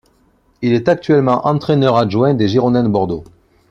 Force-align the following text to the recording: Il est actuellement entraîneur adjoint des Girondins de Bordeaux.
Il 0.63 0.73
est 0.73 0.89
actuellement 0.89 1.45
entraîneur 1.45 1.95
adjoint 1.95 2.33
des 2.33 2.47
Girondins 2.47 2.81
de 2.81 2.87
Bordeaux. 2.89 3.23